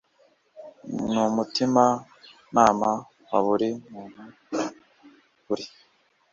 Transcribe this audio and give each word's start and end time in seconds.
n 1.11 1.13
umutima 1.29 1.83
nama 2.55 2.89
wa 3.29 3.39
buri 3.45 3.69
muntu 3.91 4.23
buri 5.45 5.65